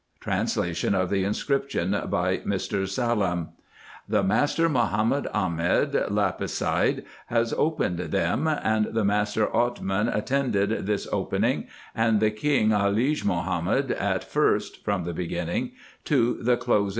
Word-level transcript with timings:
Translation 0.19 0.95
of 0.95 1.11
the 1.11 1.23
Inscription 1.23 1.91
by 2.09 2.37
Mr. 2.37 2.89
Salame." 2.89 3.49
The 4.09 4.23
Master 4.23 4.67
Mohammed 4.67 5.27
Ahmed, 5.31 5.91
lapicide, 6.09 7.05
has 7.27 7.53
opened 7.53 7.99
them; 7.99 8.47
and 8.47 8.85
the 8.95 9.05
Master 9.05 9.55
Othman 9.55 10.07
attended 10.07 10.87
this 10.87 11.07
(opening); 11.11 11.67
and 11.93 12.19
the 12.19 12.31
King 12.31 12.69
Alij 12.69 13.23
Mohammed 13.23 13.91
at 13.91 14.23
first 14.23 14.83
(from 14.83 15.03
the 15.03 15.13
beginning) 15.13 15.73
to 16.05 16.39
the 16.41 16.57
closing 16.57 16.87
up." 16.87 16.89